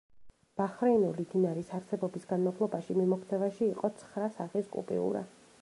[0.61, 5.27] ბაჰრეინული დინარის არსებობის განმავლობაში მიმოქცევაში იყო ცხრა სახის კუპიურა.